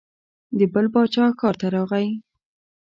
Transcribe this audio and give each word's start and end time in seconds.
د 0.57 0.59
بل 0.73 0.85
باچا 0.93 1.25
ښار 1.39 1.55
ته 1.61 1.67
راغی. 1.75 2.07